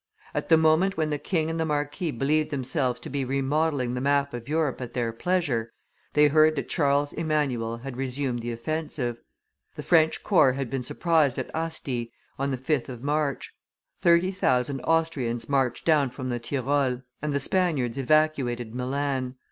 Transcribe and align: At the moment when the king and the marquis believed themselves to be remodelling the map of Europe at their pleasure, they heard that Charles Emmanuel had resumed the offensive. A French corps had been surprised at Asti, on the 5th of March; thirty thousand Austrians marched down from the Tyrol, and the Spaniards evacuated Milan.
At 0.33 0.49
the 0.49 0.57
moment 0.57 0.97
when 0.97 1.11
the 1.11 1.19
king 1.19 1.47
and 1.47 1.59
the 1.59 1.65
marquis 1.67 2.09
believed 2.09 2.49
themselves 2.49 2.99
to 3.01 3.09
be 3.11 3.23
remodelling 3.23 3.93
the 3.93 4.01
map 4.01 4.33
of 4.33 4.49
Europe 4.49 4.81
at 4.81 4.95
their 4.95 5.13
pleasure, 5.13 5.71
they 6.13 6.27
heard 6.27 6.55
that 6.55 6.67
Charles 6.69 7.13
Emmanuel 7.13 7.77
had 7.77 7.97
resumed 7.97 8.41
the 8.41 8.51
offensive. 8.51 9.21
A 9.77 9.83
French 9.83 10.23
corps 10.23 10.53
had 10.53 10.71
been 10.71 10.81
surprised 10.81 11.37
at 11.37 11.51
Asti, 11.53 12.11
on 12.39 12.49
the 12.49 12.57
5th 12.57 12.89
of 12.89 13.03
March; 13.03 13.53
thirty 13.99 14.31
thousand 14.31 14.81
Austrians 14.85 15.47
marched 15.47 15.85
down 15.85 16.09
from 16.09 16.29
the 16.29 16.39
Tyrol, 16.39 17.03
and 17.21 17.31
the 17.31 17.39
Spaniards 17.39 17.99
evacuated 17.99 18.73
Milan. 18.73 19.35